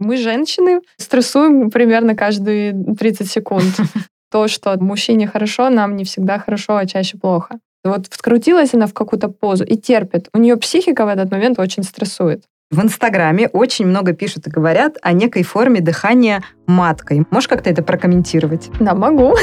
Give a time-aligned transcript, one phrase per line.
[0.00, 3.76] Мы, женщины, стрессуем примерно каждые 30 секунд.
[4.32, 7.58] То, что мужчине хорошо, нам не всегда хорошо, а чаще плохо.
[7.84, 10.28] Вот вкрутилась она в какую-то позу и терпит.
[10.32, 12.44] У нее психика в этот момент очень стрессует.
[12.70, 17.26] В Инстаграме очень много пишут и говорят о некой форме дыхания маткой.
[17.30, 18.70] Можешь как-то это прокомментировать?
[18.78, 19.34] Да, могу.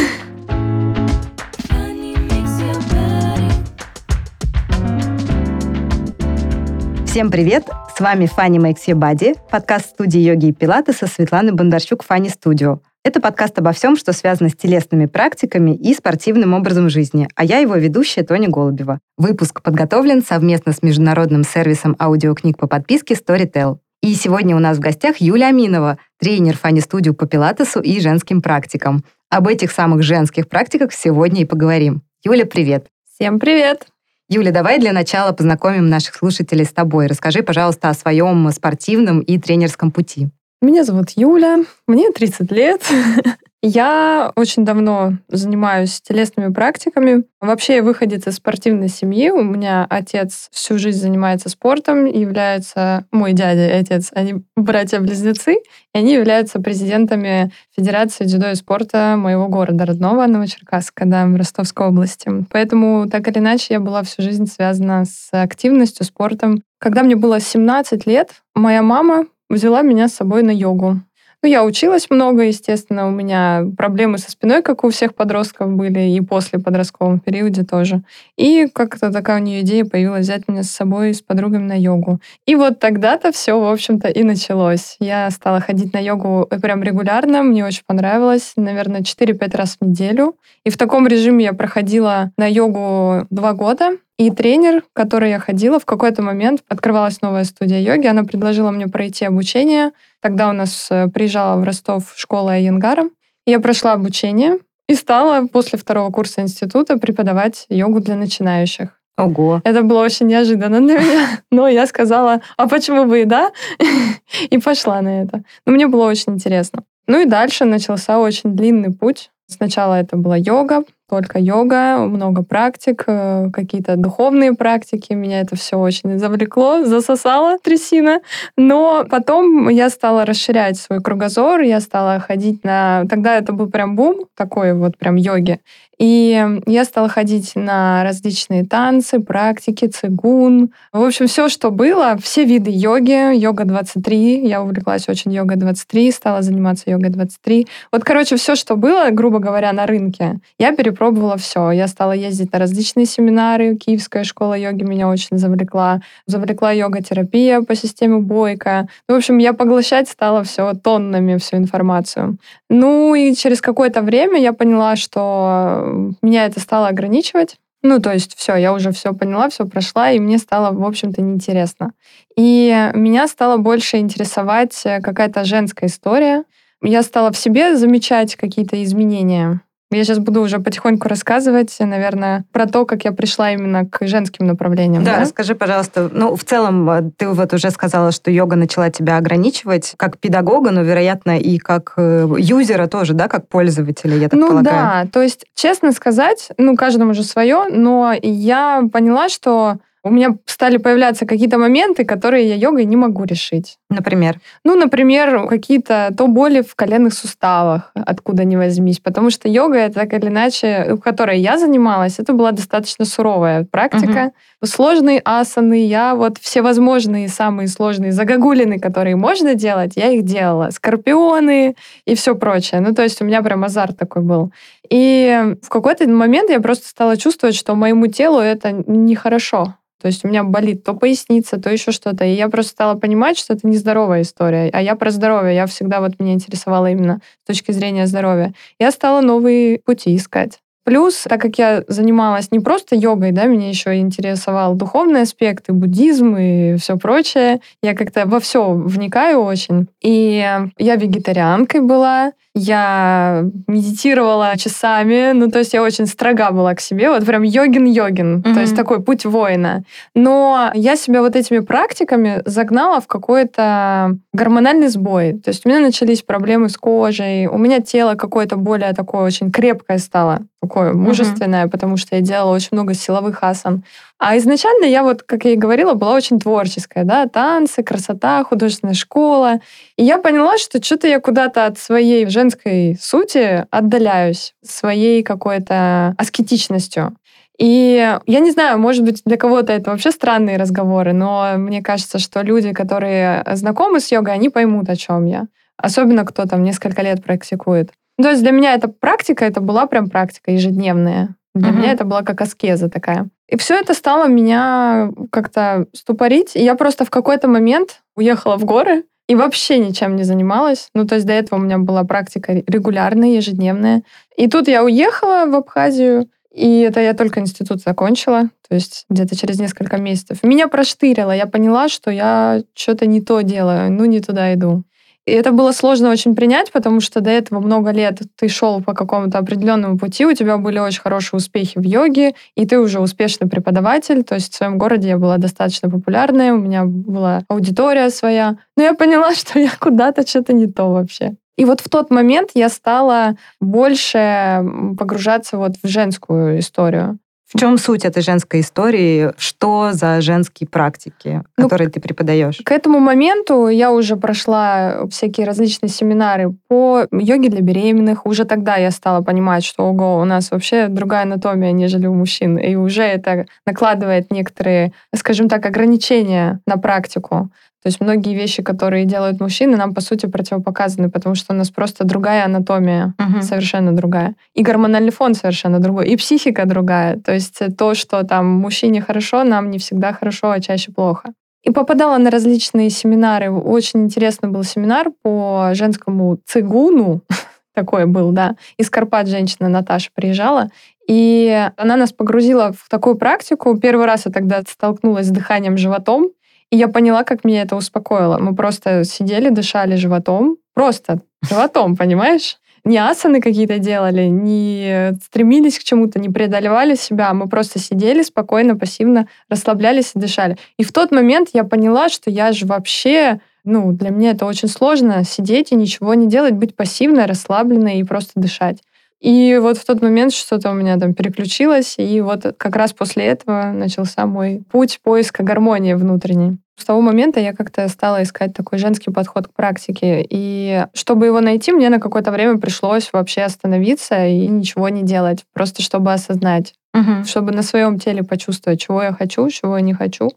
[7.18, 7.68] Всем привет!
[7.96, 12.82] С вами Фанни Makes Your Body, подкаст студии йоги и пилатеса Светланы Бондарчук Фанни Студио.
[13.04, 17.58] Это подкаст обо всем, что связано с телесными практиками и спортивным образом жизни, а я
[17.58, 19.00] его ведущая Тоня Голубева.
[19.18, 23.80] Выпуск подготовлен совместно с международным сервисом аудиокниг по подписке Storytel.
[24.04, 29.04] И сегодня у нас в гостях Юля Аминова, тренер фани-студию по пилатесу и женским практикам.
[29.32, 32.03] Об этих самых женских практиках сегодня и поговорим.
[32.23, 32.86] Юля, привет!
[33.11, 33.88] Всем привет!
[34.30, 37.08] Юля, давай для начала познакомим наших слушателей с тобой.
[37.08, 40.28] Расскажи, пожалуйста, о своем спортивном и тренерском пути.
[40.62, 42.81] Меня зовут Юля, мне 30 лет.
[43.63, 47.23] Я очень давно занимаюсь телесными практиками.
[47.41, 49.31] Вообще я выходец из спортивной семьи.
[49.31, 55.97] У меня отец всю жизнь занимается спортом, является мой дядя и отец, они братья-близнецы, и
[55.97, 62.30] они являются президентами Федерации дзюдо и спорта моего города родного, Новочеркасска, да, в Ростовской области.
[62.52, 66.61] Поэтому так или иначе я была всю жизнь связана с активностью, спортом.
[66.80, 71.02] Когда мне было 17 лет, моя мама взяла меня с собой на йогу.
[71.43, 75.99] Ну, я училась много, естественно, у меня проблемы со спиной, как у всех подростков были,
[75.99, 78.02] и после подростковом периоде тоже.
[78.38, 82.19] И как-то такая у нее идея появилась взять меня с собой с подругами на йогу.
[82.47, 84.95] И вот тогда-то все, в общем-то, и началось.
[84.99, 90.38] Я стала ходить на йогу прям регулярно, мне очень понравилось, наверное, 4-5 раз в неделю.
[90.63, 93.97] И в таком режиме я проходила на йогу два года.
[94.17, 98.71] И тренер, к которой я ходила, в какой-то момент открывалась новая студия йоги, она предложила
[98.71, 99.91] мне пройти обучение.
[100.21, 103.09] Тогда у нас э, приезжала в Ростов школа Айенгара.
[103.45, 104.57] Я прошла обучение
[104.88, 109.00] и стала после второго курса института преподавать йогу для начинающих.
[109.17, 109.61] Ого.
[109.63, 111.27] Это было очень неожиданно для меня.
[111.51, 113.51] Но я сказала, а почему бы и да?
[114.50, 115.44] И пошла на это.
[115.66, 116.83] Но мне было очень интересно.
[117.07, 119.31] Ну и дальше начался очень длинный путь.
[119.50, 125.13] Сначала это была йога, только йога, много практик, э, какие-то духовные практики.
[125.13, 128.19] Меня это все очень завлекло, засосало трясина.
[128.57, 133.06] Но потом я стала расширять свой кругозор, я стала ходить на...
[133.09, 135.62] Тогда это был прям бум такой вот прям йоги.
[136.00, 140.72] И я стала ходить на различные танцы, практики, цигун.
[140.94, 144.47] В общем, все, что было, все виды йоги, йога 23.
[144.47, 147.68] Я увлеклась очень йога 23, стала заниматься йогой 23.
[147.91, 151.72] Вот, короче, все, что было, грубо говоря, на рынке, я перепробовала все.
[151.72, 153.75] Я стала ездить на различные семинары.
[153.75, 156.02] Киевская школа йоги меня очень завлекла.
[156.28, 158.88] Завлекла йога-терапия по системе Бойко.
[159.09, 162.38] Ну, в общем, я поглощать стала все тоннами, всю информацию.
[162.69, 165.87] Ну, и через какое-то время я поняла, что
[166.22, 167.58] меня это стало ограничивать.
[167.84, 171.22] Ну, то есть все, я уже все поняла, все прошла, и мне стало, в общем-то,
[171.22, 171.92] неинтересно.
[172.36, 176.44] И меня стало больше интересовать э, какая-то женская история.
[176.81, 179.62] Я стала в себе замечать какие-то изменения.
[179.90, 184.46] Я сейчас буду уже потихоньку рассказывать, наверное, про то, как я пришла именно к женским
[184.46, 185.03] направлениям.
[185.03, 185.22] Да, да?
[185.22, 186.09] расскажи, пожалуйста.
[186.12, 190.72] Ну, в целом, э, ты вот уже сказала, что йога начала тебя ограничивать как педагога,
[190.72, 194.75] но, вероятно, и как э, юзера тоже, да, как пользователя, я так ну, полагаю.
[194.75, 200.09] Ну да, то есть, честно сказать, ну, каждому же свое, но я поняла, что у
[200.09, 203.78] меня стали появляться какие-то моменты, которые я йогой не могу решить.
[203.90, 204.40] Например?
[204.63, 209.00] Ну, например, какие-то то боли в коленных суставах, откуда ни возьмись.
[209.00, 213.66] Потому что йога, это так или иначе, в которой я занималась, это была достаточно суровая
[213.66, 214.31] практика.
[214.62, 214.68] Угу.
[214.68, 220.69] Сложные асаны, я вот все возможные самые сложные загогулины, которые можно делать, я их делала.
[220.72, 221.75] Скорпионы
[222.06, 222.81] и все прочее.
[222.81, 224.52] Ну, то есть у меня прям азарт такой был.
[224.90, 229.75] И в какой-то момент я просто стала чувствовать, что моему телу это нехорошо.
[230.02, 232.25] То есть у меня болит то поясница, то еще что-то.
[232.25, 234.69] И я просто стала понимать, что это нездоровая история.
[234.72, 235.56] А я про здоровье.
[235.56, 238.54] Я всегда вот меня интересовала именно с точки зрения здоровья.
[238.80, 240.60] Я стала новые пути искать.
[240.88, 245.74] Плюс, так как я занималась не просто йогой, да, меня еще интересовал духовный аспект, и
[245.74, 247.60] буддизм, и все прочее.
[247.84, 249.88] Я как-то во все вникаю очень.
[250.01, 256.80] И я вегетарианкой была, я медитировала часами, ну, то есть я очень строга была к
[256.80, 258.54] себе, вот прям йогин-йогин, mm-hmm.
[258.54, 259.83] то есть такой путь воина.
[260.16, 265.33] Но я себя вот этими практиками загнала в какой-то гормональный сбой.
[265.33, 269.51] То есть у меня начались проблемы с кожей, у меня тело какое-то более такое очень
[269.51, 270.42] крепкое стало.
[270.62, 271.69] Такое мужественное, mm-hmm.
[271.69, 273.83] потому что я делала очень много силовых асан.
[274.18, 278.95] А изначально я вот, как я и говорила, была очень творческая, да, танцы, красота, художественная
[278.95, 279.59] школа.
[279.98, 287.15] И я поняла, что что-то я куда-то от своей женской сути отдаляюсь, своей какой-то аскетичностью.
[287.59, 292.19] И я не знаю, может быть, для кого-то это вообще странные разговоры, но мне кажется,
[292.19, 295.48] что люди, которые знакомы с йогой, они поймут, о чем я.
[295.75, 297.92] Особенно кто там несколько лет практикует.
[298.22, 301.36] То есть для меня эта практика, это была прям практика ежедневная.
[301.54, 301.78] Для угу.
[301.78, 303.30] меня это была как аскеза такая.
[303.48, 306.56] И все это стало меня как-то ступорить.
[306.56, 310.90] И я просто в какой-то момент уехала в горы и вообще ничем не занималась.
[310.94, 314.04] Ну, то есть до этого у меня была практика регулярная, ежедневная.
[314.36, 319.36] И тут я уехала в Абхазию, и это я только институт закончила, то есть где-то
[319.36, 320.42] через несколько месяцев.
[320.44, 324.84] Меня проштырило, я поняла, что я что-то не то делаю, ну, не туда иду.
[325.27, 328.94] И это было сложно очень принять, потому что до этого много лет ты шел по
[328.94, 333.50] какому-то определенному пути, у тебя были очень хорошие успехи в йоге, и ты уже успешный
[333.50, 334.24] преподаватель.
[334.24, 338.56] То есть в своем городе я была достаточно популярная, у меня была аудитория своя.
[338.77, 341.35] Но я поняла, что я куда-то что-то не то вообще.
[341.57, 344.63] И вот в тот момент я стала больше
[344.97, 347.19] погружаться вот в женскую историю.
[347.53, 349.31] В чем суть этой женской истории?
[349.38, 352.59] Что за женские практики, ну, которые ты преподаешь?
[352.65, 358.25] К этому моменту я уже прошла всякие различные семинары по йоге для беременных.
[358.25, 362.57] Уже тогда я стала понимать, что ого, у нас вообще другая анатомия, нежели у мужчин.
[362.57, 367.49] И уже это накладывает некоторые, скажем так, ограничения на практику.
[367.88, 371.69] То есть многие вещи, которые делают мужчины, нам, по сути, противопоказаны, потому что у нас
[371.69, 373.42] просто другая анатомия, угу.
[373.42, 374.36] совершенно другая.
[374.54, 377.18] И гормональный фон совершенно другой, и психика другая.
[377.18, 381.31] То есть то, что там мужчине хорошо, нам не всегда хорошо, а чаще плохо.
[381.63, 383.50] И попадала на различные семинары.
[383.51, 387.22] Очень интересный был семинар по женскому цигуну.
[387.74, 388.57] Такой был, да.
[388.78, 390.72] Из Карпат женщина Наташа приезжала.
[391.07, 393.78] И она нас погрузила в такую практику.
[393.78, 396.31] Первый раз я тогда столкнулась с дыханием животом.
[396.72, 398.38] И я поняла, как меня это успокоило.
[398.38, 400.58] Мы просто сидели, дышали животом.
[400.74, 402.58] Просто животом, понимаешь?
[402.84, 407.34] Не асаны какие-то делали, не стремились к чему-то, не преодолевали себя.
[407.34, 410.58] Мы просто сидели спокойно, пассивно, расслаблялись и дышали.
[410.78, 414.69] И в тот момент я поняла, что я же вообще ну, для меня это очень
[414.69, 418.78] сложно сидеть и ничего не делать, быть пассивной, расслабленной и просто дышать.
[419.19, 423.25] И вот в тот момент что-то у меня там переключилось, и вот как раз после
[423.25, 426.58] этого начался мой путь поиска гармонии внутренней.
[426.80, 430.24] С того момента я как-то стала искать такой женский подход к практике.
[430.30, 435.44] И чтобы его найти, мне на какое-то время пришлось вообще остановиться и ничего не делать,
[435.54, 437.25] просто чтобы осознать, угу.
[437.25, 440.30] чтобы на своем теле почувствовать, чего я хочу, чего я не хочу.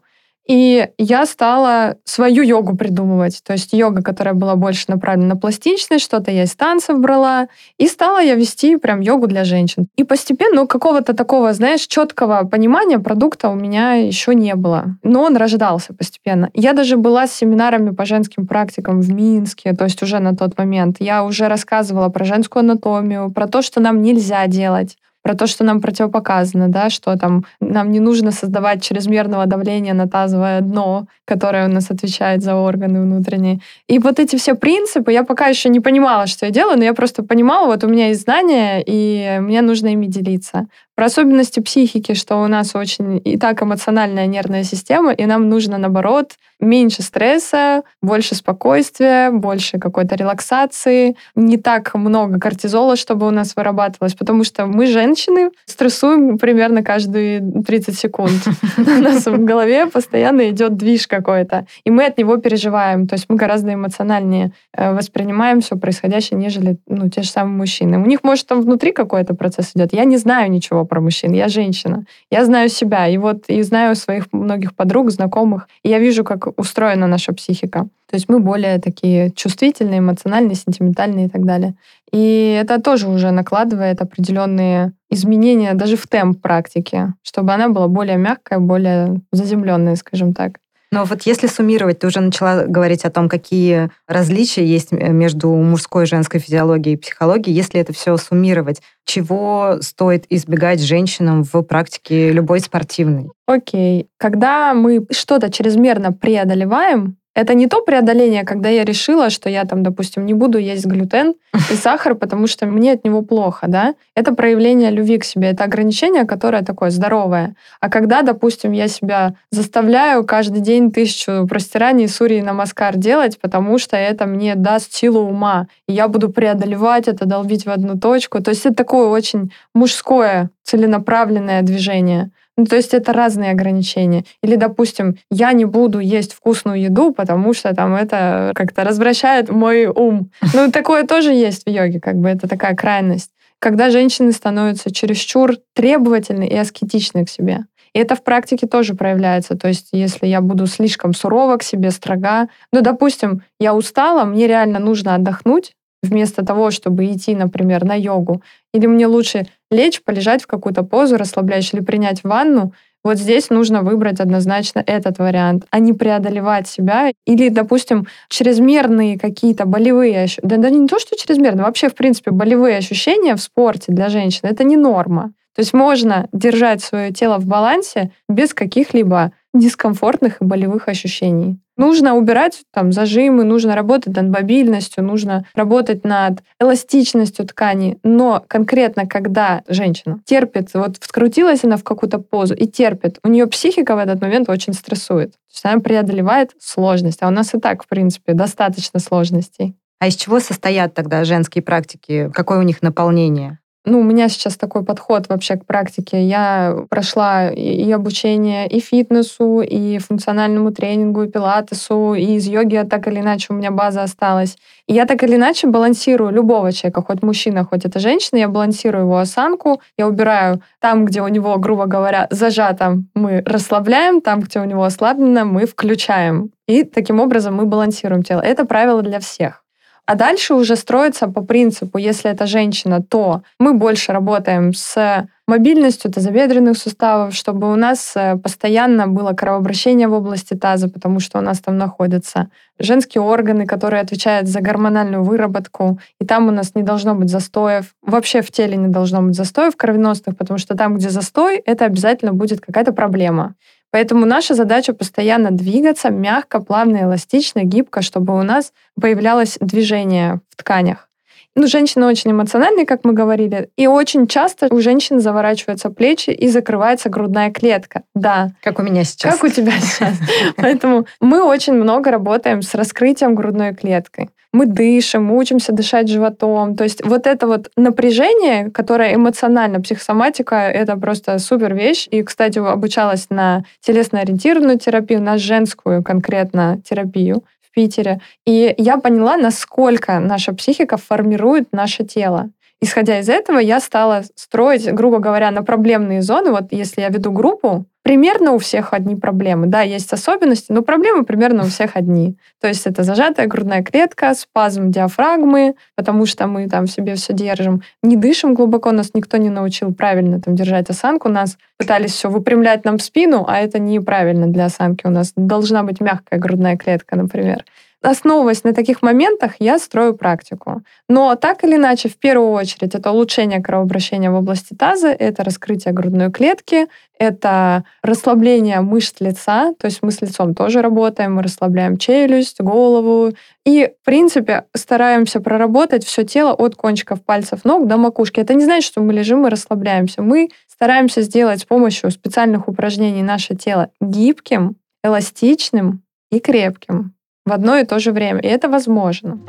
[0.47, 3.41] И я стала свою йогу придумывать.
[3.43, 7.47] То есть йога, которая была больше направлена на пластичность, что-то я из танцев брала.
[7.77, 9.87] И стала я вести прям йогу для женщин.
[9.95, 14.97] И постепенно ну, какого-то такого, знаешь, четкого понимания продукта у меня еще не было.
[15.03, 16.49] Но он рождался постепенно.
[16.53, 20.57] Я даже была с семинарами по женским практикам в Минске, то есть уже на тот
[20.57, 20.97] момент.
[20.99, 25.63] Я уже рассказывала про женскую анатомию, про то, что нам нельзя делать про то, что
[25.63, 31.67] нам противопоказано, да, что там нам не нужно создавать чрезмерного давления на тазовое дно, которое
[31.67, 33.59] у нас отвечает за органы внутренние.
[33.87, 36.93] И вот эти все принципы, я пока еще не понимала, что я делаю, но я
[36.93, 40.67] просто понимала, вот у меня есть знания, и мне нужно ими делиться
[41.01, 45.79] про особенности психики, что у нас очень и так эмоциональная нервная система, и нам нужно,
[45.79, 53.55] наоборот, меньше стресса, больше спокойствия, больше какой-то релаксации, не так много кортизола, чтобы у нас
[53.55, 58.31] вырабатывалось, потому что мы, женщины, стрессуем примерно каждые 30 секунд.
[58.77, 63.25] У нас в голове постоянно идет движ какой-то, и мы от него переживаем, то есть
[63.27, 67.97] мы гораздо эмоциональнее э, воспринимаем все происходящее, нежели ну, те же самые мужчины.
[67.97, 69.93] У них, может, там внутри какой-то процесс идет.
[69.93, 72.03] Я не знаю ничего про мужчин, я женщина.
[72.29, 76.59] Я знаю себя, и вот и знаю своих многих подруг, знакомых, и я вижу, как
[76.59, 77.87] устроена наша психика.
[78.09, 81.75] То есть мы более такие чувствительные, эмоциональные, сентиментальные и так далее.
[82.11, 88.17] И это тоже уже накладывает определенные изменения даже в темп практики, чтобы она была более
[88.17, 90.59] мягкая, более заземленная, скажем так.
[90.93, 96.03] Но вот если суммировать, ты уже начала говорить о том, какие различия есть между мужской
[96.03, 97.55] и женской физиологией и психологией.
[97.55, 103.29] Если это все суммировать, чего стоит избегать женщинам в практике любой спортивной?
[103.45, 104.07] Окей.
[104.17, 109.83] Когда мы что-то чрезмерно преодолеваем, Это не то преодоление, когда я решила, что я там,
[109.83, 111.35] допустим, не буду есть глютен
[111.71, 113.95] и сахар, потому что мне от него плохо, да.
[114.15, 117.55] Это проявление любви к себе, это ограничение, которое такое здоровое.
[117.79, 123.77] А когда, допустим, я себя заставляю каждый день тысячу простираний Сурии на Маскар делать, потому
[123.77, 128.43] что это мне даст силу ума, и я буду преодолевать это, долбить в одну точку.
[128.43, 132.31] То есть это такое очень мужское целенаправленное движение.
[132.57, 134.25] Ну, то есть это разные ограничения.
[134.43, 139.85] Или, допустим, я не буду есть вкусную еду, потому что там это как-то развращает мой
[139.85, 140.31] ум.
[140.53, 143.31] Ну, такое тоже есть в йоге, как бы это такая крайность.
[143.59, 147.65] Когда женщины становятся чересчур требовательны и аскетичны к себе.
[147.93, 149.55] И это в практике тоже проявляется.
[149.55, 154.47] То есть, если я буду слишком сурова к себе, строга, ну, допустим, я устала, мне
[154.47, 158.41] реально нужно отдохнуть, вместо того, чтобы идти, например, на йогу,
[158.73, 163.81] или мне лучше лечь, полежать в какую-то позу расслабляющую или принять ванну, вот здесь нужно
[163.81, 167.11] выбрать однозначно этот вариант, а не преодолевать себя.
[167.25, 170.47] Или, допустим, чрезмерные какие-то болевые ощущения.
[170.47, 174.41] Да, да не то, что чрезмерно, вообще, в принципе, болевые ощущения в спорте для женщин—
[174.43, 175.33] это не норма.
[175.55, 181.57] То есть можно держать свое тело в балансе без каких-либо дискомфортных и болевых ощущений.
[181.81, 187.97] Нужно убирать там зажимы, нужно работать над мобильностью, нужно работать над эластичностью ткани.
[188.03, 193.47] Но конкретно, когда женщина терпит, вот вскрутилась она в какую-то позу и терпит, у нее
[193.47, 195.31] психика в этот момент очень стрессует.
[195.31, 197.23] То есть она преодолевает сложность.
[197.23, 199.75] А у нас и так, в принципе, достаточно сложностей.
[199.97, 202.29] А из чего состоят тогда женские практики?
[202.31, 203.57] Какое у них наполнение?
[203.83, 206.23] Ну, у меня сейчас такой подход вообще к практике.
[206.23, 213.07] Я прошла и обучение и фитнесу, и функциональному тренингу, и пилатесу, и из йоги так
[213.07, 214.55] или иначе у меня база осталась.
[214.85, 219.05] И я так или иначе балансирую любого человека, хоть мужчина, хоть это женщина, я балансирую
[219.05, 224.59] его осанку, я убираю там, где у него, грубо говоря, зажато, мы расслабляем, там, где
[224.59, 226.51] у него ослаблено, мы включаем.
[226.67, 228.41] И таким образом мы балансируем тело.
[228.41, 229.63] Это правило для всех.
[230.11, 236.11] А дальше уже строится по принципу, если это женщина, то мы больше работаем с мобильностью
[236.11, 241.41] тазобедренных суставов, чтобы у нас э, постоянно было кровообращение в области таза, потому что у
[241.41, 246.83] нас там находятся женские органы, которые отвечают за гормональную выработку, и там у нас не
[246.83, 247.95] должно быть застоев.
[248.01, 252.33] Вообще в теле не должно быть застоев кровеносных, потому что там, где застой, это обязательно
[252.33, 253.55] будет какая-то проблема.
[253.91, 260.55] Поэтому наша задача постоянно двигаться мягко, плавно, эластично, гибко, чтобы у нас появлялось движение в
[260.55, 261.10] тканях.
[261.55, 266.47] Ну, женщины очень эмоциональные, как мы говорили, и очень часто у женщин заворачиваются плечи и
[266.47, 268.03] закрывается грудная клетка.
[268.15, 268.51] Да.
[268.61, 269.33] Как у меня сейчас.
[269.35, 270.15] Как у тебя сейчас.
[270.55, 276.75] Поэтому мы очень много работаем с раскрытием грудной клетки мы дышим, мы учимся дышать животом.
[276.75, 282.07] То есть вот это вот напряжение, которое эмоционально, психосоматика, это просто супер вещь.
[282.11, 288.19] И, кстати, обучалась на телесно-ориентированную терапию, на женскую конкретно терапию в Питере.
[288.45, 292.49] И я поняла, насколько наша психика формирует наше тело.
[292.83, 296.49] Исходя из этого, я стала строить, грубо говоря, на проблемные зоны.
[296.49, 299.67] Вот если я веду группу, примерно у всех одни проблемы.
[299.67, 302.37] Да, есть особенности, но проблемы примерно у всех одни.
[302.59, 307.33] То есть это зажатая грудная клетка, спазм диафрагмы, потому что мы там в себе все
[307.33, 307.83] держим.
[308.01, 311.29] Не дышим глубоко, нас никто не научил правильно там держать осанку.
[311.29, 315.05] Нас пытались все выпрямлять нам спину, а это неправильно для осанки.
[315.05, 317.63] У нас должна быть мягкая грудная клетка, например
[318.01, 320.81] основываясь на таких моментах, я строю практику.
[321.07, 325.93] Но так или иначе, в первую очередь, это улучшение кровообращения в области таза, это раскрытие
[325.93, 326.87] грудной клетки,
[327.19, 333.33] это расслабление мышц лица, то есть мы с лицом тоже работаем, мы расслабляем челюсть, голову.
[333.65, 338.39] И, в принципе, стараемся проработать все тело от кончиков пальцев ног до макушки.
[338.39, 340.23] Это не значит, что мы лежим и расслабляемся.
[340.23, 347.13] Мы стараемся сделать с помощью специальных упражнений наше тело гибким, эластичным и крепким
[347.45, 348.39] в одно и то же время.
[348.41, 349.39] И это возможно.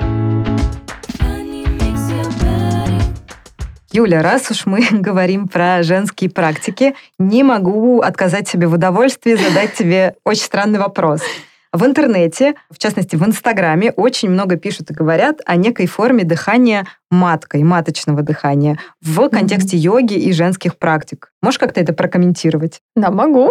[3.93, 9.75] Юля, раз уж мы говорим про женские практики, не могу отказать себе в удовольствии задать
[9.75, 11.21] тебе очень странный вопрос.
[11.75, 16.87] В интернете, в частности в Инстаграме, очень много пишут и говорят о некой форме дыхания
[17.11, 19.81] маткой, маточного дыхания в контексте mm-hmm.
[19.81, 21.31] йоги и женских практик.
[21.41, 22.81] Можешь как-то это прокомментировать?
[22.95, 23.51] Да, могу.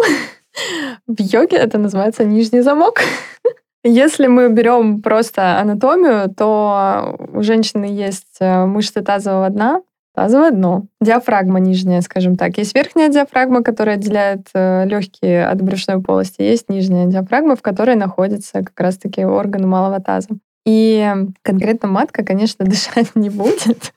[1.08, 3.00] В йоге это называется нижний замок.
[3.84, 9.82] Если мы берем просто анатомию, то у женщины есть э, мышцы тазового дна,
[10.14, 12.58] тазовое дно, диафрагма нижняя, скажем так.
[12.58, 17.96] Есть верхняя диафрагма, которая отделяет э, легкие от брюшной полости, есть нижняя диафрагма, в которой
[17.96, 20.28] находятся как раз-таки органы малого таза.
[20.64, 21.12] И
[21.42, 23.92] конкретно матка, конечно, дышать не будет,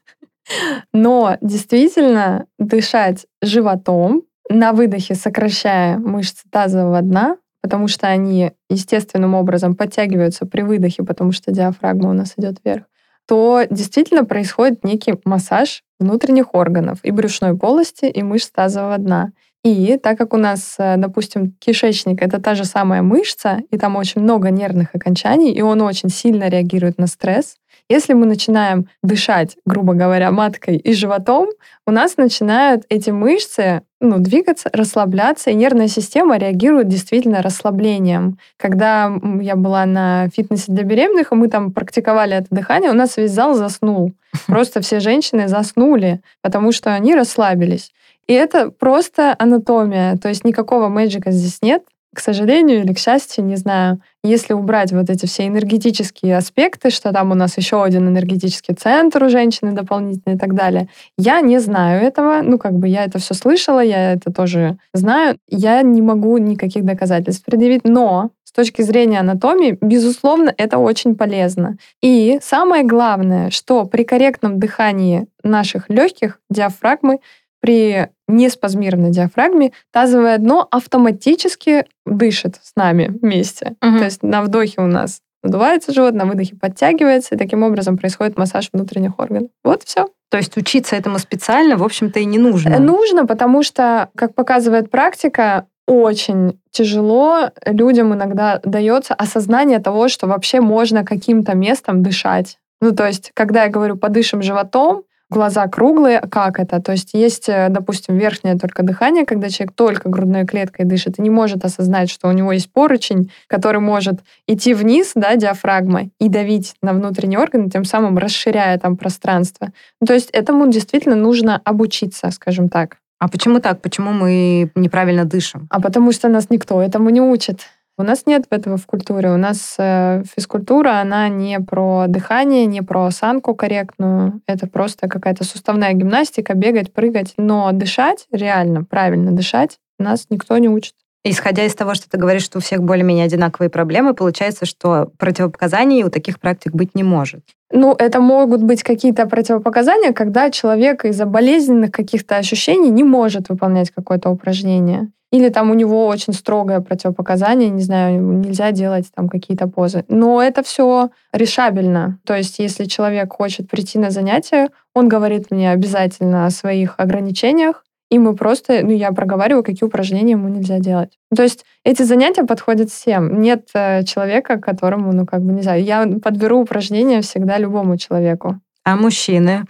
[0.93, 9.75] но действительно дышать животом, на выдохе сокращая мышцы тазового дна, потому что они естественным образом
[9.75, 12.83] подтягиваются при выдохе, потому что диафрагма у нас идет вверх,
[13.27, 19.31] то действительно происходит некий массаж внутренних органов и брюшной полости, и мышц тазового дна.
[19.63, 23.95] И так как у нас, э, допустим, кишечник— это та же самая мышца, и там
[23.95, 27.55] очень много нервных окончаний, и он очень сильно реагирует на стресс,
[27.89, 31.49] если мы начинаем дышать, грубо говоря, маткой и животом,
[31.85, 38.37] у нас начинают эти мышцы ну, двигаться, расслабляться, и нервная система реагирует действительно расслаблением.
[38.57, 43.17] Когда я была на фитнесе для беременных, и мы там практиковали это дыхание, у нас
[43.17, 44.13] весь зал заснул.
[44.47, 47.91] Просто все женщины заснули, потому что они расслабились.
[48.27, 51.83] И это просто анатомия, то есть никакого мэджика здесь нет
[52.15, 57.11] к сожалению или к счастью, не знаю, если убрать вот эти все энергетические аспекты, что
[57.13, 61.59] там у нас еще один энергетический центр у женщины дополнительный и так далее, я не
[61.59, 62.41] знаю этого.
[62.41, 65.37] Ну, как бы я это все слышала, я это тоже знаю.
[65.47, 71.77] Я не могу никаких доказательств предъявить, но с точки зрения анатомии, безусловно, это очень полезно.
[72.01, 77.19] И самое главное, что при корректном дыхании наших легких диафрагмы
[77.65, 83.73] при неспазмированной диафрагме тазовое дно автоматически дышит с нами вместе.
[83.81, 83.97] Угу.
[83.97, 88.37] То есть на вдохе у нас надувается живот, на выдохе подтягивается, и таким образом происходит
[88.37, 89.49] массаж внутренних органов.
[89.63, 90.09] Вот все.
[90.29, 92.69] То есть учиться этому специально, в общем-то, и не нужно.
[92.69, 100.27] Э, нужно, потому что, как показывает практика, очень тяжело людям иногда дается осознание того, что
[100.27, 102.59] вообще можно каким-то местом дышать.
[102.79, 106.21] Ну, то есть, когда я говорю подышим животом, глаза круглые.
[106.21, 106.81] Как это?
[106.81, 111.21] То есть есть, э, допустим, верхнее только дыхание, когда человек только грудной клеткой дышит и
[111.21, 116.29] не может осознать, что у него есть поручень, который может идти вниз, да, диафрагма, и
[116.29, 119.69] давить на внутренний орган, тем самым расширяя там пространство.
[120.01, 122.97] Ну, то есть этому действительно нужно обучиться, скажем так.
[123.19, 123.81] А почему так?
[123.81, 125.67] Почему мы неправильно дышим?
[125.69, 127.61] А потому что нас никто этому не учит.
[127.97, 129.31] У нас нет этого в культуре.
[129.31, 134.41] У нас э, физкультура, она не про дыхание, не про осанку корректную.
[134.47, 137.33] Это просто какая-то суставная гимнастика, бегать, прыгать.
[137.37, 140.93] Но дышать, реально правильно дышать, нас никто не учит.
[141.27, 146.03] Исходя из того, что ты говоришь, что у всех более-менее одинаковые проблемы, получается, что противопоказаний
[146.03, 147.41] у таких практик быть не может.
[147.71, 153.89] Ну, это могут быть какие-то противопоказания, когда человек из-за болезненных каких-то ощущений не может выполнять
[153.89, 155.09] какое-то упражнение.
[155.35, 160.05] Или там у него очень строгое противопоказание, не знаю, нельзя делать там какие-то позы.
[160.07, 162.19] Но это все решабельно.
[162.25, 167.83] То есть, если человек хочет прийти на занятие, он говорит мне обязательно о своих ограничениях,
[168.09, 171.19] и мы просто, ну, я проговариваю, какие упражнения ему нельзя делать.
[171.35, 173.41] То есть эти занятия подходят всем.
[173.41, 178.61] Нет э, человека, которому, ну, как бы, не знаю, я подберу упражнения всегда любому человеку.
[178.85, 179.65] А мужчины?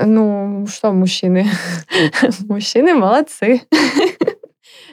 [0.00, 1.46] Ну, что мужчины?
[2.48, 3.62] Мужчины молодцы.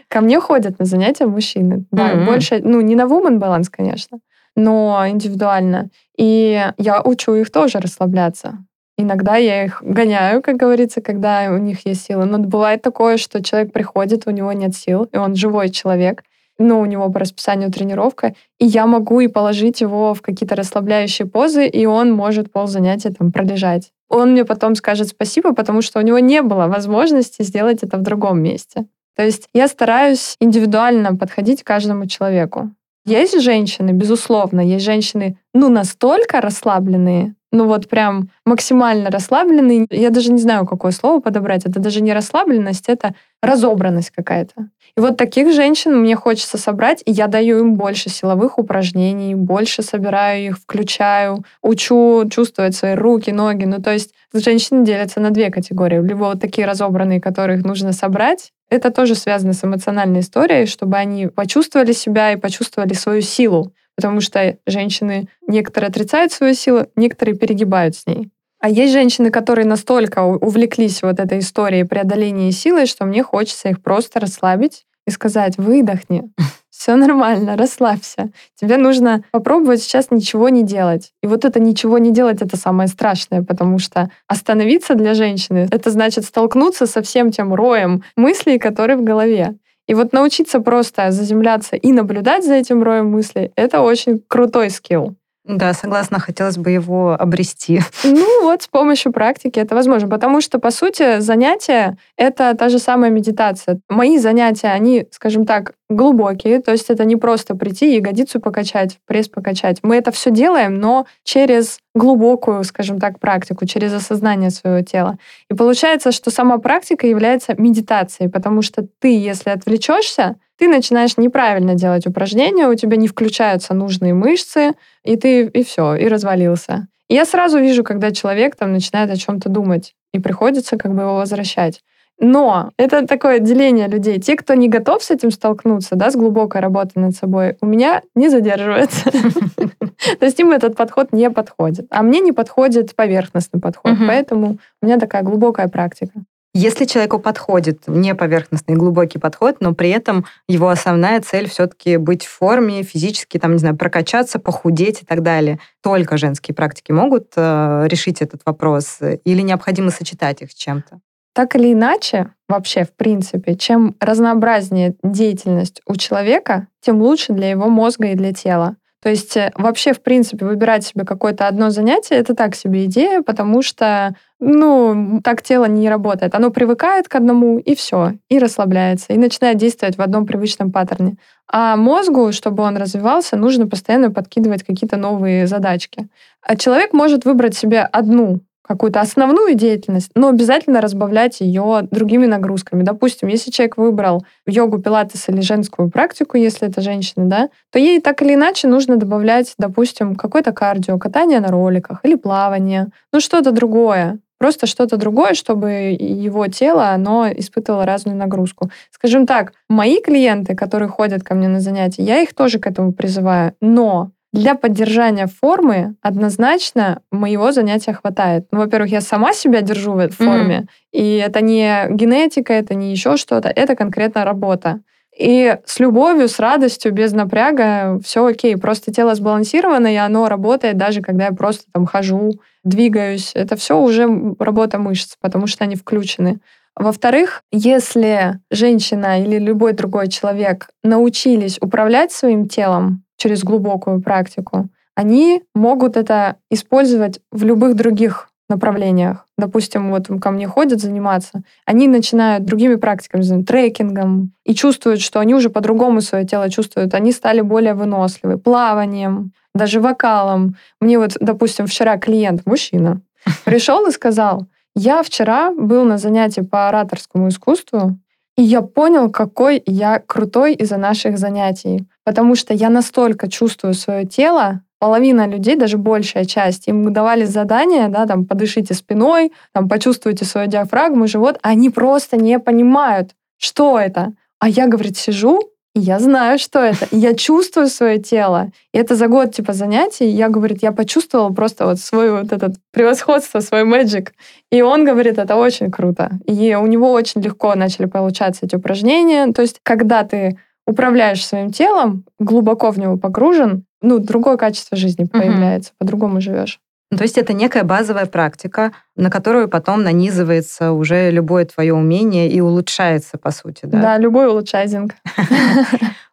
[0.10, 1.86] Ко мне ходят на занятия мужчины.
[1.91, 4.19] Да, больше, ну, не на woman balance, конечно,
[4.56, 5.89] но индивидуально.
[6.17, 8.58] И я учу их тоже расслабляться.
[8.98, 12.26] Иногда я их гоняю, как говорится, когда у них есть силы.
[12.26, 16.24] Но бывает такое, что человек приходит, у него нет сил, и он живой человек,
[16.58, 21.28] но у него по расписанию тренировка, и я могу и положить его в какие-то расслабляющие
[21.28, 23.91] позы, и он может пол занятия там пролежать.
[24.10, 28.02] Он мне потом скажет спасибо, потому что у него не было возможности сделать это в
[28.02, 28.86] другом месте.
[29.19, 32.71] То есть я стараюсь индивидуально подходить к каждому человеку.
[33.03, 39.88] Есть женщины, безусловно, есть женщины, ну, настолько расслабленные, ну вот прям максимально расслабленный.
[39.89, 41.65] Я даже не знаю, какое слово подобрать.
[41.65, 44.69] Это даже не расслабленность, это разобранность какая-то.
[44.95, 49.82] И вот таких женщин мне хочется собрать, и я даю им больше силовых упражнений, больше
[49.82, 53.65] собираю их, включаю, учу чувствовать свои руки, ноги.
[53.65, 56.01] Ну, то есть женщины делятся на две категории.
[56.01, 61.27] Либо вот такие разобранные, которых нужно собрать, это тоже связано с эмоциональной историей, чтобы они
[61.27, 67.97] почувствовали себя и почувствовали свою силу потому что женщины некоторые отрицают свою силу, некоторые перегибают
[67.97, 68.29] с ней.
[68.62, 73.84] А есть женщины, которые настолько увлеклись вот этой историей преодоления силы, что мне хочется их
[73.84, 76.32] просто расслабить и сказать, выдохни,
[76.80, 78.30] все нормально, расслабься.
[78.56, 81.12] Тебе нужно попробовать сейчас ничего не делать.
[81.22, 85.89] И вот это ничего не делать, это самое страшное, потому что остановиться для женщины, это
[85.89, 89.56] значит столкнуться со всем тем роем мыслей, которые в голове.
[89.88, 95.15] И вот научиться просто заземляться и наблюдать за этим роем мыслей, это очень крутой скилл.
[95.44, 97.82] Да, согласна, хотелось бы его обрести.
[98.04, 102.80] Ну вот с помощью практики это возможно, потому что, по сути, занятия— это та же
[102.80, 103.80] самая медитация.
[103.89, 109.28] Мои занятия, они, скажем так, глубокие, то есть это не просто прийти, ягодицу покачать, пресс
[109.28, 109.80] покачать.
[109.82, 115.17] Мы это все делаем, но через глубокую, скажем так, практику, через осознание своего тела.
[115.49, 121.73] И получается, что сама практика является медитацией, потому что ты, если отвлечешься, ты начинаешь неправильно
[121.73, 124.73] делать упражнения, у тебя не включаются нужные мышцы,
[125.04, 126.88] и ты и все, и развалился.
[127.08, 131.02] И я сразу вижу, когда человек там начинает о чем-то думать, и приходится как бы
[131.02, 131.82] его возвращать.
[132.19, 134.19] Но это такое отделение людей.
[134.19, 138.01] Те, кто не готов с этим столкнуться, да, с глубокой работой над собой, у меня
[138.15, 139.10] не задерживается.
[140.19, 141.88] То есть им этот подход не подходит.
[141.89, 143.93] А мне не подходит поверхностный подход.
[144.08, 146.23] Поэтому у меня такая глубокая практика.
[146.55, 152.25] Если человеку подходит не поверхностный глубокий подход, но при этом его основная цель все-таки быть
[152.25, 157.34] в форме, физически, там, не знаю, прокачаться, похудеть и так далее, только женские практики могут
[157.36, 160.99] э, решить этот вопрос или необходимо сочетать их с чем-то?
[161.39, 167.69] Так или иначе, вообще, в принципе, чем разнообразнее деятельность у человека, тем лучше для его
[167.69, 168.75] мозга и для тела.
[169.02, 173.21] То есть э, вообще, в принципе, выбирать себе какое-то одно занятие— это так себе идея,
[173.21, 176.36] потому что, ну, так тело не работает.
[176.36, 181.15] Оно привыкает к одному, и все, и расслабляется, и начинает действовать в одном привычном паттерне.
[181.47, 186.10] А мозгу, чтобы он развивался, нужно постоянно подкидывать какие-то новые задачки.
[186.41, 192.84] А человек может выбрать себе одну какую-то основную деятельность, но обязательно разбавлять ее другими нагрузками.
[192.84, 197.99] Допустим, если человек выбрал йогу, пилатес или женскую практику, если это женщина, да, то ей
[197.99, 203.51] так или иначе нужно добавлять, допустим, какое-то кардио, катание на роликах или плавание, ну что-то
[203.51, 204.19] другое.
[204.38, 208.69] Просто что-то другое, чтобы его тело, оно испытывало разную нагрузку.
[208.91, 212.93] Скажем так, мои клиенты, которые ходят ко мне на занятия, я их тоже к этому
[212.93, 218.48] призываю, но для поддержания формы однозначно моего занятия хватает.
[218.52, 221.00] Ну, во-первых, я сама себя держу в форме, mm-hmm.
[221.00, 224.82] и это не генетика, это не еще что-то, это конкретно работа.
[225.18, 228.56] И с любовью, с радостью, без напряга все окей.
[228.56, 233.32] Просто тело сбалансировано, и оно работает даже когда я просто там хожу, двигаюсь.
[233.34, 234.08] Это все уже
[234.39, 236.39] работа мышц, потому что они включены.
[236.76, 245.43] Во-вторых, если женщина или любой другой человек научились управлять своим телом, через глубокую практику, они
[245.53, 249.27] могут это использовать в любых других направлениях.
[249.38, 255.36] Допустим, вот ко мне ходят заниматься, они начинают другими практиками, трекингом, и чувствуют, что они
[255.36, 260.55] уже по-другому свое тело чувствуют, они стали более выносливы, плаванием, даже вокалом.
[260.82, 263.01] Мне вот, допустим, вчера клиент, мужчина,
[263.45, 267.97] пришел и сказал, я вчера был на занятии по ораторскому искусству,
[268.39, 271.84] и я понял, какой я крутой из-за наших занятий.
[272.06, 277.89] Потому что я настолько чувствую свое тело, половина людей, даже большая часть, им давали задания,
[277.89, 284.13] да, там, подышите спиной, там, почувствуйте свою диафрагму, живот, они просто не понимают, что это.
[284.39, 285.41] А я, говорит, сижу,
[285.75, 286.86] и я знаю, что это.
[286.91, 288.51] И я чувствую свое тело.
[288.73, 290.08] И это за год, типа, занятий.
[290.08, 294.13] Я, говорит, я почувствовала просто вот свое вот это превосходство, свой мэджик.
[294.51, 296.12] И он говорит, это очень круто.
[296.25, 299.32] И у него очень легко начали получаться эти упражнения.
[299.32, 305.05] То есть, когда ты управляешь своим телом, глубоко в него погружен, ну, другое качество жизни
[305.05, 305.77] появляется, угу.
[305.79, 306.60] по-другому живешь.
[306.91, 312.28] Ну, то есть это некая базовая практика, на которую потом нанизывается уже любое твое умение
[312.30, 313.82] и улучшается, по сути, да?
[313.82, 314.95] Да, любой улучшайзинг.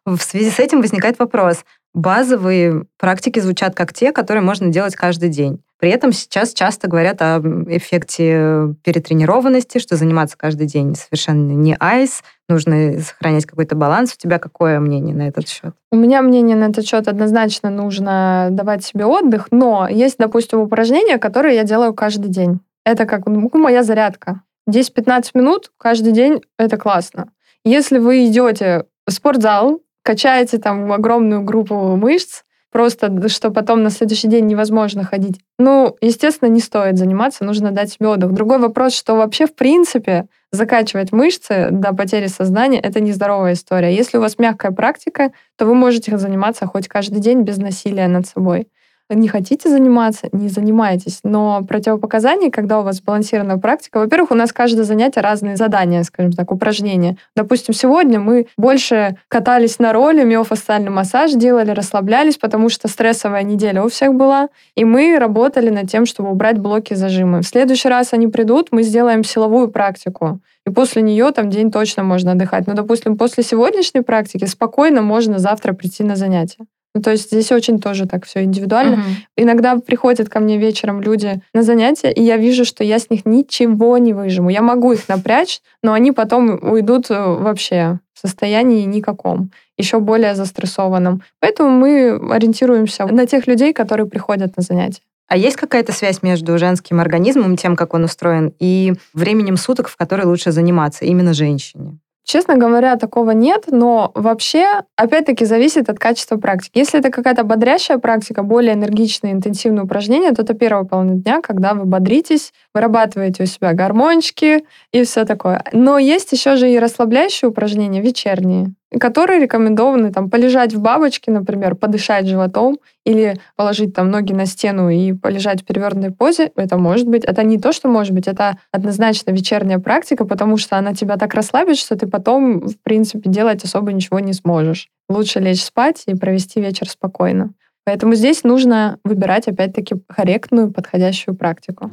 [0.05, 1.65] В связи с этим возникает вопрос.
[1.93, 5.63] Базовые практики звучат как те, которые можно делать каждый день.
[5.79, 12.23] При этом сейчас часто говорят о эффекте перетренированности, что заниматься каждый день совершенно не айс,
[12.49, 14.13] нужно сохранять какой-то баланс.
[14.15, 15.75] У тебя какое мнение на этот счет?
[15.91, 21.19] У меня мнение на этот счет однозначно нужно давать себе отдых, но есть, допустим, упражнения,
[21.19, 22.59] которые я делаю каждый день.
[22.83, 24.41] Это как ну, моя зарядка.
[24.69, 27.29] 10-15 минут каждый день— это классно.
[27.63, 34.27] Если вы идете в спортзал, качаете там огромную группу мышц, просто, что потом на следующий
[34.27, 35.39] день невозможно ходить.
[35.57, 38.15] Ну, естественно, не стоит заниматься, нужно дать себе.
[38.17, 43.95] Другой вопрос, что вообще, в принципе, закачивать мышцы до потери сознания— это нездоровая история.
[43.95, 48.27] Если у вас мягкая практика, то вы можете заниматься хоть каждый день без насилия над
[48.27, 48.67] собой
[49.09, 51.19] не хотите заниматься, не занимайтесь.
[51.23, 56.33] Но противопоказания, когда у вас сбалансированная практика, во-первых, у нас каждое занятие разные задания, скажем
[56.33, 57.17] так, упражнения.
[57.35, 63.83] Допустим, сегодня мы больше катались на роли, миофасциальный массаж делали, расслаблялись, потому что стрессовая неделя
[63.83, 67.41] у всех была, и мы работали над тем, чтобы убрать блоки зажимы.
[67.41, 70.39] В следующий раз они придут, мы сделаем силовую практику.
[70.65, 72.67] И после нее там день точно можно отдыхать.
[72.67, 76.65] Но, допустим, после сегодняшней практики спокойно можно завтра прийти на занятия.
[76.97, 78.97] Ну, то есть здесь очень тоже так все индивидуально.
[78.97, 79.05] Мгм.
[79.35, 83.23] Иногда приходят ко мне вечером люди на занятия, и я вижу, что я с них
[83.27, 84.49] ничего не выжму.
[84.49, 90.33] Я могу их напрячь, но они потом уйдут э, вообще в состоянии никаком, еще более
[90.33, 91.21] застрессованном.
[91.39, 95.01] Поэтому мы ориентируемся на тех людей, которые приходят на занятия.
[95.27, 99.97] А есть какая-то связь между женским организмом, тем, как он устроен, и временем суток, в
[99.97, 101.99] который лучше заниматься именно женщине?
[102.29, 106.77] Честно говоря, такого нет, но вообще, опять-таки, зависит от качества практики.
[106.77, 111.73] Если это какая-то бодрящая практика, более энергичные, интенсивные упражнения, то это первая половина дня, когда
[111.73, 115.63] вы бодритесь, вырабатываете у себя гормончики и все такое.
[115.71, 121.75] Но есть еще же и расслабляющие упражнения вечерние, которые рекомендованы там полежать в бабочке, например,
[121.75, 126.51] подышать животом или положить там ноги на стену и полежать в перевернутой позе.
[126.55, 130.77] Это может быть, это не то, что может быть, это однозначно вечерняя практика, потому что
[130.77, 134.89] она тебя так расслабит, что ты потом, в принципе, делать особо ничего не сможешь.
[135.09, 137.53] Лучше лечь спать и провести вечер спокойно.
[137.85, 141.91] Поэтому здесь нужно выбирать, опять-таки, корректную, подходящую практику.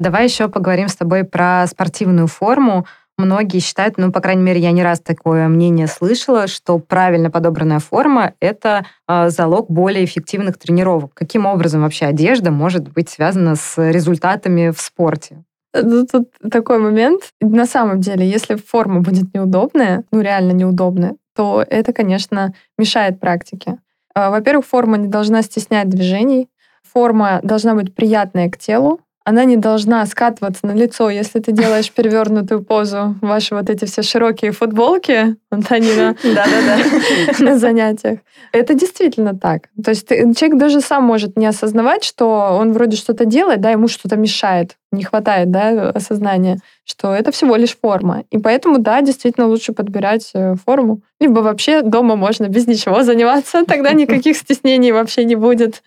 [0.00, 2.86] Давай еще поговорим с тобой про спортивную форму.
[3.18, 7.80] Многие считают, ну, по крайней мере, я не раз такое мнение слышала, что правильно подобранная
[7.80, 11.12] форма— это э, залог более эффективных тренировок.
[11.12, 15.44] Каким образом вообще одежда может быть связана с результатами в спорте?
[15.74, 17.24] Ну, Тут такой момент.
[17.42, 23.76] На самом деле, если форма будет неудобная, ну реально неудобная, то это, конечно, мешает практике.
[24.14, 26.48] А, Во-первых, форма не должна стеснять движений.
[26.90, 29.00] Форма должна быть приятная к телу.
[29.24, 33.16] Она не должна скатываться на лицо, если ты делаешь перевернутую позу.
[33.20, 35.90] Ваши вот эти все широкие футболки, вот они
[37.40, 38.20] на, занятиях.
[38.52, 39.68] Это действительно так.
[39.82, 43.88] То есть человек даже сам может не осознавать, что он вроде что-то делает, да, ему
[43.88, 48.24] что-то мешает, не хватает, да, осознания, что это всего лишь форма.
[48.30, 51.02] И поэтому, да, действительно лучше подбирать э, форму.
[51.20, 55.82] Либо вообще дома можно без ничего заниматься, тогда никаких стеснений вообще не будет,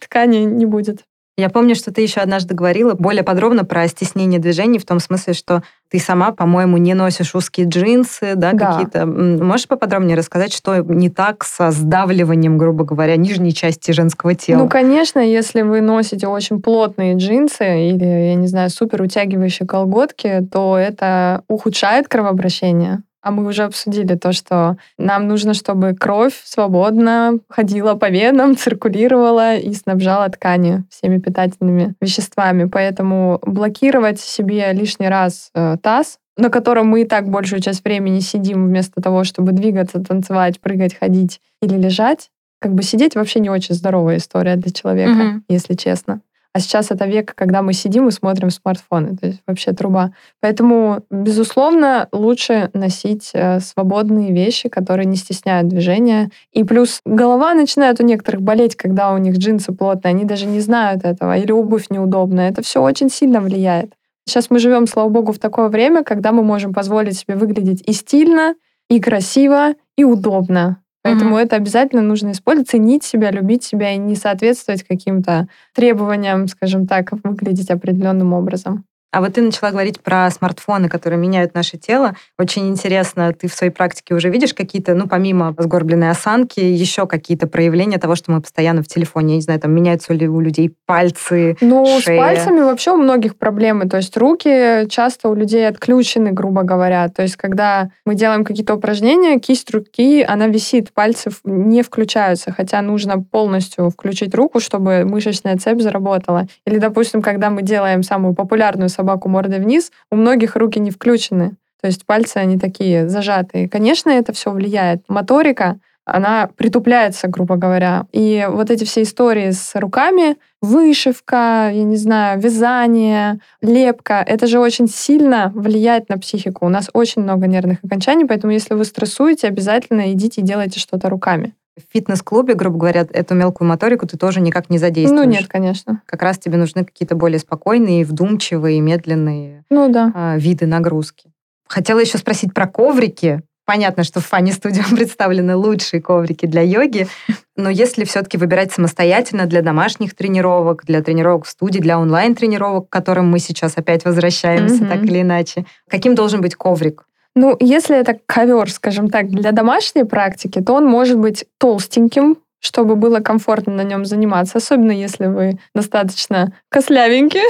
[0.00, 1.04] ткани не будет.
[1.38, 5.34] Я помню, что ты еще однажды говорила более подробно про стеснение движений, в том смысле,
[5.34, 8.72] что ты сама, по-моему, не носишь узкие джинсы, да, Да.
[8.72, 9.06] какие-то.
[9.06, 14.58] Можешь поподробнее рассказать, что не так со сдавливанием, грубо говоря, нижней части женского тела?
[14.64, 20.44] Ну, конечно, если вы носите очень плотные джинсы или, я не знаю, супер утягивающие колготки,
[20.52, 23.04] то это ухудшает кровообращение.
[23.28, 29.56] А мы уже обсудили то, что нам нужно, чтобы кровь свободно ходила по венам, циркулировала
[29.56, 32.64] и снабжала ткани всеми питательными веществами.
[32.64, 38.20] Поэтому блокировать себе лишний раз э, таз, на котором мы и так большую часть времени
[38.20, 42.30] сидим вместо того, чтобы двигаться, танцевать, прыгать, ходить или лежать,
[42.62, 45.44] как бы сидеть вообще не очень здоровая история для человека, Мгм.
[45.50, 46.22] если честно.
[46.54, 49.16] А сейчас это век, когда мы сидим и смотрим смартфоны.
[49.16, 50.12] То есть вообще труба.
[50.40, 56.30] Поэтому, безусловно, лучше носить э, свободные вещи, которые не стесняют движения.
[56.52, 60.10] И плюс голова начинает у некоторых болеть, когда у них джинсы плотные.
[60.10, 61.36] Они даже не знают этого.
[61.36, 62.50] Или обувь неудобная.
[62.50, 63.94] Это все очень сильно влияет.
[64.26, 67.92] Сейчас мы живем, слава богу, в такое время, когда мы можем позволить себе выглядеть и
[67.92, 68.54] стильно,
[68.90, 70.82] и красиво, и удобно.
[71.08, 71.38] Поэтому Мгм.
[71.38, 77.12] это обязательно нужно использовать, ценить себя, любить себя и не соответствовать каким-то требованиям, скажем так,
[77.24, 78.84] выглядеть определенным образом.
[79.10, 82.14] А вот ты начала говорить про смартфоны, которые меняют наше тело.
[82.38, 87.46] Очень интересно, ты в своей практике уже видишь какие-то, ну, помимо сгорбленной осанки, еще какие-то
[87.46, 89.30] проявления того, что мы постоянно в телефоне.
[89.30, 92.16] Я не знаю, там меняются ли у людей пальцы, Ну, шея.
[92.20, 93.88] с пальцами вообще у многих проблемы.
[93.88, 97.08] То есть руки часто у людей отключены, грубо говоря.
[97.08, 102.82] То есть когда мы делаем какие-то упражнения, кисть руки, она висит, пальцы не включаются, хотя
[102.82, 106.46] нужно полностью включить руку, чтобы мышечная цепь заработала.
[106.66, 111.52] Или, допустим, когда мы делаем самую популярную собаку мордой вниз, у многих руки не включены.
[111.80, 113.68] То есть пальцы, они такие зажатые.
[113.68, 115.02] Конечно, это все влияет.
[115.08, 118.06] Моторика, она притупляется, грубо говоря.
[118.12, 124.58] И вот эти все истории с руками, вышивка, я не знаю, вязание, лепка, это же
[124.58, 126.66] очень сильно влияет на психику.
[126.66, 131.08] У нас очень много нервных окончаний, поэтому если вы стрессуете, обязательно идите и делайте что-то
[131.08, 131.54] руками.
[131.78, 135.24] В фитнес-клубе, грубо говоря, эту мелкую моторику ты тоже никак не задействуешь.
[135.24, 136.02] Ну нет, конечно.
[136.06, 140.12] Как раз тебе нужны какие-то более спокойные, вдумчивые, медленные Ну да.
[140.14, 141.30] а, виды нагрузки.
[141.68, 143.42] Хотела еще спросить про коврики.
[143.66, 147.06] Понятно, что в Фанни Студио представлены лучшие коврики для йоги,
[147.54, 152.92] но если все-таки выбирать самостоятельно для домашних тренировок, для тренировок в студии, для онлайн-тренировок, к
[152.92, 154.88] которым мы сейчас опять возвращаемся, Мгм.
[154.88, 157.04] так или иначе, каким должен быть коврик?
[157.40, 162.96] Ну, если это ковер, скажем так, для домашней практики, то он может быть толстеньким, чтобы
[162.96, 167.44] было комфортно на нем заниматься, особенно если вы достаточно кослявенькие.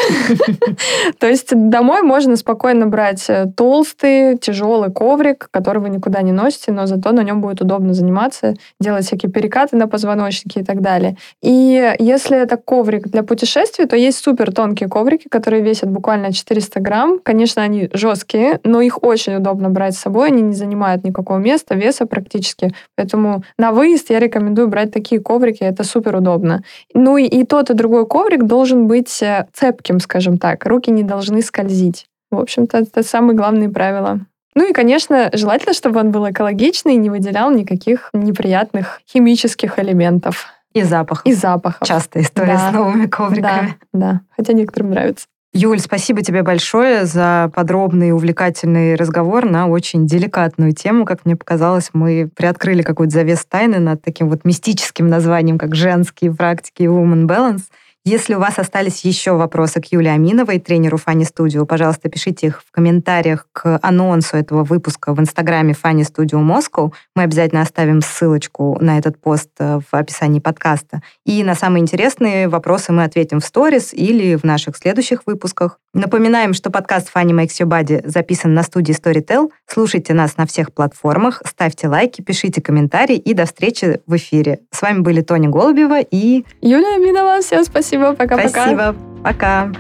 [1.19, 6.73] То есть домой можно спокойно брать э, толстый, тяжелый коврик, который вы никуда не носите,
[6.73, 11.17] но зато на нем будет удобно заниматься, делать всякие перекаты на позвоночнике и так далее.
[11.43, 16.81] И если это коврик для путешествий, то есть супер тонкие коврики, которые весят буквально 400
[16.81, 17.21] грамм.
[17.23, 21.75] Конечно, они жесткие, но их очень удобно брать с собой, они не занимают никакого места,
[21.75, 22.75] веса практически.
[22.97, 26.63] Поэтому на выезд я рекомендую брать такие коврики, это супер удобно.
[26.95, 30.67] Ну и, и тот, и другой коврик должен быть э, цепким, скажем так.
[30.67, 32.07] Руки не должны скользить.
[32.31, 34.21] В общем-то, это самые главные правила.
[34.55, 40.47] Ну и, конечно, желательно, чтобы он был экологичный и не выделял никаких неприятных химических элементов.
[40.75, 41.25] И запахов.
[41.27, 41.87] И запахов.
[41.87, 42.71] Частая история да.
[42.71, 43.77] с новыми ковриками.
[43.93, 44.21] Да, да.
[44.37, 45.27] Хотя некоторым нравится.
[45.55, 51.07] Юль, спасибо тебе большое за подробный и увлекательный разговор на очень деликатную тему.
[51.07, 56.35] Как мне показалось, мы приоткрыли какую-то завес тайны над таким вот мистическим названием, как женские
[56.35, 57.63] практики woman balance.
[58.11, 62.63] Если у вас остались еще вопросы к Юлии Аминовой, тренеру Фанни Студио, пожалуйста, пишите их
[62.67, 66.91] в комментариях к анонсу этого выпуска в инстаграме Фанни Студио Москва.
[67.15, 71.03] Мы обязательно оставим ссылочку на этот пост э, в описании подкаста.
[71.27, 75.79] И на самые интересные вопросы мы ответим в сторис или в наших следующих выпусках.
[75.93, 79.51] Напоминаем, что подкаст Funny Makes Your Body записан на студии Storytel.
[79.67, 84.61] Слушайте нас на всех платформах, ставьте лайки, пишите комментарии и до встречи в эфире.
[84.71, 86.45] С вами были Тоня Голубева и...
[86.63, 87.43] Юлия Аминова.
[87.43, 87.65] Всем
[87.99, 88.15] спасибо.
[88.15, 88.49] Пока-пока.
[88.49, 88.97] Спасибо.
[89.23, 89.73] Пока.